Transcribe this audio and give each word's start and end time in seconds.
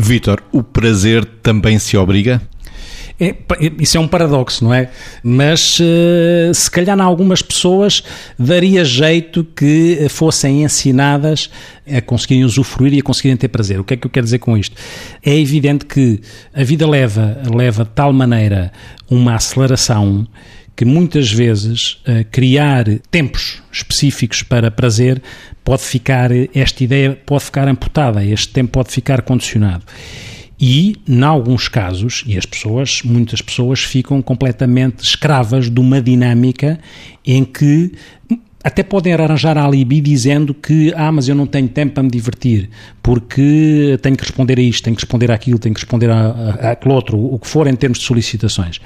Vítor, 0.00 0.42
o 0.52 0.62
prazer 0.62 1.24
também 1.42 1.78
se 1.78 1.96
obriga? 1.96 2.40
É, 3.20 3.34
isso 3.80 3.96
é 3.96 4.00
um 4.00 4.06
paradoxo, 4.06 4.62
não 4.62 4.72
é? 4.72 4.90
Mas 5.24 5.80
uh, 5.80 6.54
se 6.54 6.70
calhar, 6.70 6.96
em 6.96 7.00
algumas 7.02 7.42
pessoas, 7.42 8.04
daria 8.38 8.84
jeito 8.84 9.42
que 9.42 10.06
fossem 10.08 10.62
ensinadas 10.62 11.50
a 11.90 12.00
conseguirem 12.00 12.44
usufruir 12.44 12.94
e 12.94 13.00
a 13.00 13.02
conseguirem 13.02 13.36
ter 13.36 13.48
prazer. 13.48 13.80
O 13.80 13.84
que 13.84 13.94
é 13.94 13.96
que 13.96 14.06
eu 14.06 14.10
quero 14.10 14.24
dizer 14.24 14.38
com 14.38 14.56
isto? 14.56 14.76
É 15.20 15.36
evidente 15.36 15.84
que 15.84 16.20
a 16.54 16.62
vida 16.62 16.88
leva, 16.88 17.42
leva 17.52 17.82
de 17.82 17.90
tal 17.90 18.12
maneira 18.12 18.72
uma 19.10 19.34
aceleração 19.34 20.24
que 20.78 20.84
muitas 20.84 21.32
vezes 21.32 21.94
uh, 22.06 22.24
criar 22.30 22.84
tempos 23.10 23.60
específicos 23.72 24.44
para 24.44 24.70
prazer 24.70 25.20
pode 25.64 25.82
ficar, 25.82 26.30
esta 26.54 26.84
ideia 26.84 27.18
pode 27.26 27.46
ficar 27.46 27.66
amputada, 27.66 28.24
este 28.24 28.52
tempo 28.52 28.70
pode 28.70 28.92
ficar 28.92 29.22
condicionado. 29.22 29.82
E, 30.60 30.94
em 31.08 31.22
alguns 31.24 31.66
casos, 31.66 32.22
e 32.28 32.38
as 32.38 32.46
pessoas, 32.46 33.02
muitas 33.04 33.42
pessoas 33.42 33.80
ficam 33.80 34.22
completamente 34.22 35.02
escravas 35.02 35.68
de 35.68 35.80
uma 35.80 36.00
dinâmica 36.00 36.78
em 37.26 37.44
que 37.44 37.90
até 38.62 38.84
podem 38.84 39.12
arranjar 39.12 39.58
alibi 39.58 40.00
dizendo 40.00 40.54
que, 40.54 40.92
ah, 40.96 41.10
mas 41.10 41.28
eu 41.28 41.34
não 41.34 41.46
tenho 41.48 41.68
tempo 41.68 41.94
para 41.94 42.04
me 42.04 42.10
divertir, 42.10 42.70
porque 43.02 43.98
tenho 44.00 44.16
que 44.16 44.22
responder 44.22 44.60
a 44.60 44.62
isto, 44.62 44.84
tenho 44.84 44.94
que 44.94 45.02
responder 45.02 45.32
àquilo, 45.32 45.58
tenho 45.58 45.74
que 45.74 45.80
responder 45.80 46.08
àquele 46.08 46.94
outro, 46.94 47.18
o 47.18 47.36
que 47.36 47.48
for 47.48 47.66
em 47.66 47.74
termos 47.74 47.98
de 47.98 48.04
solicitações. 48.04 48.80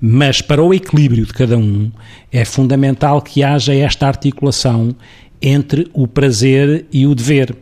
Mas 0.00 0.40
para 0.40 0.62
o 0.62 0.72
equilíbrio 0.72 1.26
de 1.26 1.32
cada 1.32 1.58
um, 1.58 1.90
é 2.32 2.44
fundamental 2.44 3.20
que 3.20 3.42
haja 3.42 3.74
esta 3.74 4.06
articulação 4.06 4.94
entre 5.42 5.88
o 5.92 6.06
prazer 6.06 6.86
e 6.92 7.06
o 7.06 7.14
dever. 7.14 7.54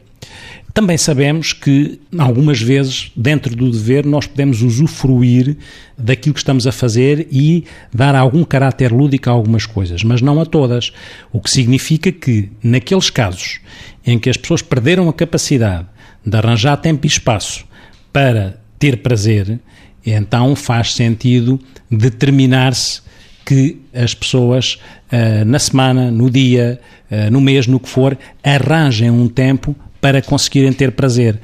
Também 0.72 0.97
sabemos 0.97 1.53
que, 1.53 1.98
algumas 2.16 2.61
vezes, 2.61 3.11
dentro 3.16 3.56
do 3.56 3.69
dever, 3.69 4.06
nós 4.06 4.28
podemos 4.28 4.62
usufruir 4.62 5.56
daquilo 5.97 6.34
que 6.34 6.41
estamos 6.41 6.69
a 6.69 6.72
fazer 6.72 7.27
e 7.33 7.64
dar 7.92 8.14
algum 8.14 8.44
caráter 8.44 8.92
lúdico 8.92 9.28
a 9.28 9.33
algumas 9.33 9.66
coisas, 9.66 10.05
mas 10.05 10.22
não 10.22 10.41
a 10.41 10.47
todas. 10.47 10.92
O 11.33 11.41
que 11.41 11.50
significa 11.50 12.12
que, 12.12 12.50
naqueles 12.62 13.11
casos 13.11 13.59
em 14.06 14.20
que 14.20 14.31
as 14.31 14.36
pessoas 14.36 14.62
perderam 14.62 15.09
a 15.09 15.12
capacidade 15.12 15.86
de 16.25 16.36
arranjar 16.36 16.77
tempo 16.77 17.05
e 17.06 17.09
espaço 17.09 17.64
para 18.12 18.61
ter 18.78 18.98
prazer, 18.98 19.59
então 20.04 20.54
faz 20.56 20.94
sentido 20.94 21.60
determinar-se 21.91 23.00
que 23.44 23.80
as 23.94 24.12
pessoas, 24.12 24.78
uh, 25.12 25.44
na 25.46 25.58
semana, 25.58 26.10
no 26.10 26.30
dia, 26.30 26.80
uh, 27.10 27.30
no 27.30 27.41
mês, 27.41 27.66
no 27.66 27.80
que 27.80 27.88
for, 27.88 28.16
arranjem 28.42 29.10
um 29.10 29.28
tempo 29.28 29.74
para 30.00 30.20
conseguirem 30.20 30.72
ter 30.72 30.92
prazer. 30.92 31.38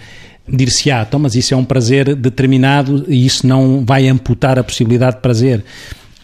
Dir-se-á, 0.47 1.06
então, 1.08 1.19
mas 1.19 1.34
isso 1.34 1.55
é 1.55 1.56
um 1.56 1.64
prazer 1.64 2.14
determinado 2.14 3.06
e 3.08 3.25
isso 3.25 3.47
não 3.47 3.82
vai 3.84 4.06
amputar 4.06 4.58
a 4.58 4.64
possibilidade 4.64 5.16
de 5.16 5.22
prazer 5.22 5.64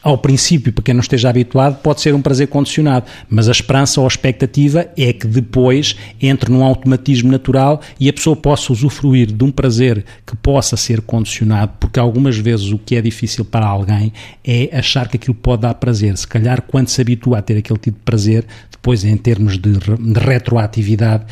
ao 0.02 0.16
princípio, 0.16 0.72
para 0.72 0.82
quem 0.82 0.94
não 0.94 1.00
esteja 1.00 1.28
habituado, 1.28 1.80
pode 1.82 2.00
ser 2.00 2.14
um 2.14 2.22
prazer 2.22 2.48
condicionado, 2.48 3.06
mas 3.28 3.48
a 3.48 3.52
esperança 3.52 4.00
ou 4.00 4.06
a 4.06 4.08
expectativa 4.08 4.88
é 4.96 5.12
que 5.12 5.26
depois 5.26 5.94
entre 6.20 6.50
num 6.50 6.64
automatismo 6.64 7.30
natural 7.30 7.80
e 7.98 8.08
a 8.08 8.12
pessoa 8.12 8.34
possa 8.34 8.72
usufruir 8.72 9.30
de 9.30 9.44
um 9.44 9.50
prazer 9.50 10.04
que 10.26 10.34
possa 10.36 10.76
ser 10.76 11.02
condicionado, 11.02 11.72
porque 11.78 12.00
algumas 12.00 12.38
vezes 12.38 12.72
o 12.72 12.78
que 12.78 12.96
é 12.96 13.02
difícil 13.02 13.44
para 13.44 13.66
alguém 13.66 14.12
é 14.44 14.70
achar 14.72 15.08
que 15.08 15.16
aquilo 15.16 15.34
pode 15.34 15.62
dar 15.62 15.74
prazer. 15.74 16.16
Se 16.16 16.26
calhar, 16.26 16.62
quando 16.62 16.88
se 16.88 17.00
habitua 17.00 17.38
a 17.38 17.42
ter 17.42 17.58
aquele 17.58 17.78
tipo 17.78 17.98
de 17.98 18.04
prazer, 18.04 18.46
depois, 18.70 19.04
em 19.04 19.16
termos 19.16 19.58
de, 19.58 19.72
de 19.72 20.18
retroatividade, 20.18 21.24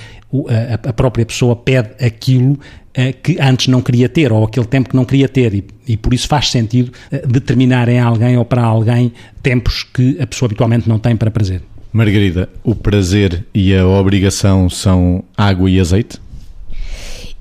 a, 0.88 0.92
própria 0.92 1.24
pessoa 1.24 1.56
pede 1.56 1.90
aquilo 2.04 2.58
eh, 2.94 3.12
que 3.12 3.38
antes 3.40 3.68
não 3.68 3.80
queria 3.80 4.08
ter, 4.08 4.32
ou 4.32 4.44
aquele 4.44 4.66
tempo 4.66 4.90
que 4.90 4.96
não 4.96 5.04
queria 5.04 5.28
ter, 5.28 5.54
e, 5.54 5.64
e, 5.86 5.96
por 5.96 6.12
isso 6.12 6.28
faz 6.28 6.50
sentido 6.50 6.92
eh, 7.10 7.24
determinar 7.26 7.88
em 7.88 7.98
alguém 7.98 8.36
ou 8.36 8.44
para 8.44 8.62
alguém 8.62 9.12
tempos 9.42 9.82
que 9.82 10.20
a 10.20 10.26
pessoa 10.26 10.48
habitualmente 10.48 10.88
não 10.88 10.98
tem 10.98 11.16
para 11.16 11.30
prazer. 11.30 11.62
Margarida, 11.92 12.48
o 12.62 12.74
prazer 12.74 13.46
e 13.54 13.74
a 13.74 13.86
obrigação 13.86 14.68
são 14.68 15.24
água 15.36 15.70
e 15.70 15.80
azeite? 15.80 16.20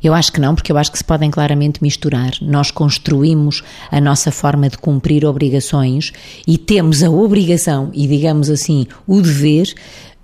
Eu 0.07 0.13
acho 0.13 0.31
que 0.31 0.39
não, 0.39 0.55
porque 0.55 0.71
eu 0.71 0.77
acho 0.77 0.89
que 0.89 0.97
se 0.97 1.03
podem 1.03 1.29
claramente 1.29 1.83
misturar. 1.83 2.31
Nós 2.41 2.71
construímos 2.71 3.61
a 3.91 3.99
nossa 3.99 4.31
forma 4.31 4.69
de 4.69 4.77
cumprir 4.77 5.25
obrigações 5.25 6.13
e 6.47 6.57
temos 6.57 7.03
a 7.03 7.09
obrigação 7.09 7.91
e, 7.93 8.07
digamos 8.07 8.49
assim, 8.49 8.87
o 9.05 9.21
dever 9.21 9.67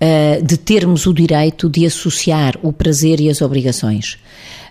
uh, 0.00 0.42
de 0.42 0.56
termos 0.56 1.04
o 1.04 1.12
direito 1.12 1.68
de 1.68 1.84
associar 1.84 2.58
o 2.62 2.72
prazer 2.72 3.20
e 3.20 3.28
as 3.28 3.42
obrigações. 3.42 4.16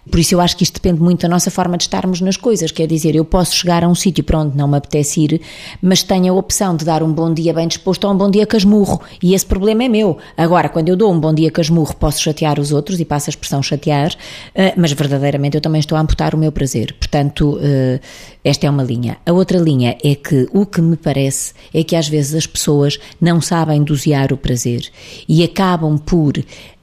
Por 0.09 0.19
isso 0.19 0.36
eu 0.36 0.41
acho 0.41 0.58
que 0.58 0.64
isto 0.64 0.75
depende 0.75 1.02
muito 1.02 1.22
da 1.22 1.30
nossa 1.30 1.50
forma 1.50 1.78
de 1.78 1.84
estarmos 1.84 2.19
nas 2.19 2.36
coisas. 2.36 2.72
Quer 2.72 2.88
dizer, 2.88 3.16
eu 3.16 3.24
posso 3.24 3.56
chegar 3.56 3.84
a 3.84 3.88
um 3.88 3.96
sítio 3.96 4.24
para 4.24 4.40
onde 4.40 4.58
não 4.58 4.68
me 4.68 4.78
apetece 4.78 5.22
ir, 5.22 5.41
mas 5.81 6.03
tenho 6.03 6.34
a 6.34 6.36
opção 6.36 6.75
de 6.75 6.84
dar 6.84 7.02
um 7.02 7.12
bom 7.12 7.34
dia 7.34 7.53
bem 7.53 7.68
disposto 7.68 8.06
ou 8.06 8.14
um 8.14 8.18
bom 8.18 8.30
dia 8.30 8.46
casmurro. 8.46 9.02
E 9.22 9.34
esse 9.34 9.46
problema 9.46 9.84
é 9.84 9.88
meu. 9.88 10.18
Agora, 10.36 10.68
quando 10.69 10.90
eu 10.90 10.96
dou 10.96 11.12
um 11.12 11.19
bom 11.19 11.34
dia 11.34 11.50
casmurro, 11.50 11.96
posso 11.96 12.22
chatear 12.22 12.59
os 12.59 12.72
outros 12.72 13.00
e 13.00 13.06
passo 13.06 13.30
a 13.30 13.31
expressão 13.31 13.64
chatear, 13.64 14.14
eh, 14.53 14.74
mas 14.75 14.91
verdadeiramente 14.91 15.56
eu 15.56 15.62
também 15.62 15.80
estou 15.80 15.97
a 15.97 16.02
amputar 16.02 16.35
o 16.35 16.38
meu 16.38 16.52
prazer. 16.52 16.94
Portanto, 17.00 17.58
eh, 17.62 18.00
esta 18.44 18.68
é 18.68 18.70
uma 18.70 18.84
linha. 18.84 19.18
A 19.25 19.31
outra 19.31 19.58
linha 19.58 19.97
é 20.03 20.16
que 20.16 20.47
o 20.52 20.66
que 20.66 20.81
me 20.81 20.97
parece 20.97 21.53
é 21.74 21.84
que 21.84 21.96
às 21.96 22.09
vezes 22.09 22.35
as 22.35 22.46
pessoas 22.46 23.00
não 23.22 23.40
sabem 23.40 23.81
dosear 23.84 24.34
o 24.34 24.38
prazer 24.38 24.90
e 25.30 25.44
acabam 25.44 25.97
por 25.97 26.34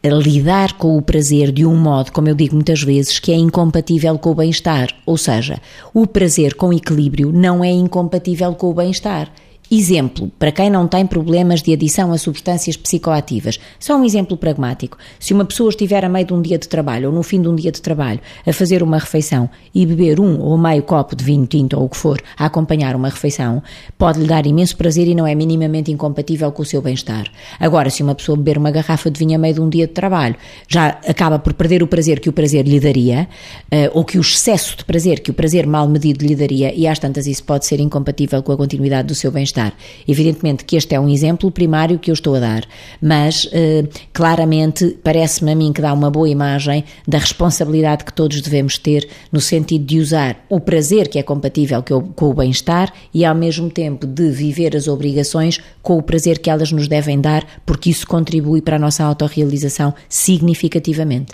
lidar 0.09 0.75
com 0.75 0.97
o 0.97 1.03
prazer 1.03 1.53
de 1.53 1.67
um 1.67 1.77
modo, 1.77 2.11
como 2.13 2.29
eu 2.29 2.35
digo 2.35 2.55
muitas 2.55 2.83
vezes, 2.83 3.19
que 3.19 3.33
é 3.33 3.37
incompatível 3.37 4.19
com 4.19 4.31
o 4.31 4.35
bem-estar. 4.35 4.89
Ou 5.05 5.19
seja, 5.19 5.61
o 5.93 6.07
prazer 6.07 6.55
com 6.55 6.73
equilíbrio 6.73 7.33
não 7.33 7.63
é 7.63 7.71
incompatível 7.71 8.55
com 8.55 8.71
o 8.71 8.75
bem-estar. 8.75 9.31
Exemplo, 9.73 10.33
para 10.37 10.51
quem 10.51 10.69
não 10.69 10.89
tem 10.89 11.07
problemas 11.07 11.63
de 11.63 11.73
adição 11.73 12.13
a 12.13 12.19
substâncias 12.19 12.77
psicoativas, 12.77 13.61
só 13.79 13.97
um 13.97 14.03
exemplo 14.03 14.37
pragmático. 14.37 14.99
Se 15.21 15.33
uma 15.33 15.45
pessoa 15.45 15.69
estiver 15.69 16.05
a 16.05 16.09
meio 16.09 16.27
de 16.27 16.35
um 16.35 16.43
dia 16.43 16.59
de 16.59 16.67
trabalho 16.67 17.09
ou 17.09 17.15
no 17.15 17.23
fim 17.23 17.41
de 17.41 17.47
um 17.47 17.55
dia 17.55 17.71
de 17.71 17.81
trabalho 17.81 18.19
a 18.45 18.53
fazer 18.53 18.83
uma 18.83 18.99
refeição 18.99 19.49
e 19.73 19.87
beber 19.87 20.19
um 20.19 20.41
ou 20.41 20.59
meio 20.59 20.83
copo 20.83 21.15
de 21.15 21.23
vinho 21.23 21.47
tinto 21.47 21.79
ou 21.79 21.85
o 21.85 21.89
que 21.89 21.97
for 21.97 22.21
a 22.37 22.47
acompanhar 22.47 22.97
uma 22.97 23.11
refeição, 23.11 23.63
pode 23.97 24.19
lhe 24.19 24.27
dar 24.27 24.45
imenso 24.45 24.77
prazer 24.77 25.07
e 25.07 25.15
não 25.15 25.25
é 25.25 25.37
minimamente 25.37 25.93
incompatível 25.93 26.51
com 26.51 26.63
o 26.63 26.67
seu 26.67 26.83
bem-estar. 26.83 27.29
Agora, 27.61 27.91
se 27.91 28.03
uma 28.03 28.17
pessoa 28.17 28.37
beber 28.37 28.59
uma 28.59 28.73
garrafa 28.73 29.09
de 29.09 29.21
vinho 29.21 29.37
a 29.37 29.39
meio 29.39 29.55
de 29.55 29.61
um 29.61 29.69
dia 29.69 29.87
de 29.87 29.93
trabalho, 29.93 30.35
já 30.67 30.99
acaba 31.07 31.39
por 31.39 31.55
perder 31.55 31.81
o 31.81 31.87
prazer 31.87 32.19
que 32.19 32.29
o 32.29 32.33
prazer 32.33 32.67
lhe 32.67 32.81
daria, 32.81 33.29
eh, 33.71 33.89
ou 33.95 34.05
que 34.05 34.19
o 34.19 34.21
excesso 34.21 34.79
de 34.79 34.85
prazer 34.85 35.21
que 35.21 35.31
o 35.31 35.35
prazer 35.35 35.65
mal 35.65 35.87
medido 35.87 36.27
lhe 36.27 36.35
daria, 36.35 36.75
e 36.75 36.89
às 36.89 36.99
tantas 36.99 37.29
isso 37.29 37.45
pode 37.45 37.67
ser 37.67 37.79
incompatível 37.79 38.43
com 38.43 38.51
a 38.51 38.57
continuidade 38.57 39.07
do 39.07 39.15
seu 39.15 39.31
bem-estar 39.31 39.60
Evidentemente 40.07 40.65
que 40.65 40.77
este 40.77 40.95
é 40.95 41.01
um 41.01 41.09
exemplo 41.09 41.51
primário 41.51 41.99
que 41.99 42.11
eu 42.11 42.15
estou 42.15 42.35
a 42.35 42.41
dar, 42.41 42.65
mas 43.01 43.49
eh, 43.53 43.85
claramente 44.13 44.99
parece-me 45.03 45.53
a 45.53 45.55
mim 45.55 45.73
que 45.73 45.83
dá 45.83 45.93
uma 45.93 46.11
boa 46.11 46.29
imagem 46.29 46.85
da 47.07 47.19
responsabilidade 47.19 48.05
que 48.05 48.13
todos 48.13 48.41
devemos 48.41 48.79
ter 48.79 49.09
no 49.31 49.41
sentido 49.41 49.85
de 49.85 49.99
usar 49.99 50.45
o 50.49 50.61
prazer 50.61 51.09
que 51.09 51.19
é 51.19 51.23
compatível 51.23 51.83
com 51.83 52.31
o 52.31 52.35
bem-estar 52.35 52.93
e 53.13 53.25
ao 53.25 53.35
mesmo 53.35 53.71
tempo 53.71 54.07
de 54.07 54.31
viver 54.31 54.77
as 54.77 54.89
obrigações 54.89 55.61
com 55.83 55.97
o 55.97 56.03
prazer 56.03 56.39
que 56.39 56.51
elas 56.51 56.73
nos 56.73 56.89
devem 56.89 57.21
dar, 57.21 57.45
porque 57.65 57.91
isso 57.91 58.07
contribui 58.07 58.61
para 58.61 58.77
a 58.77 58.79
nossa 58.79 59.05
autorrealização 59.05 59.95
significativamente. 60.09 61.33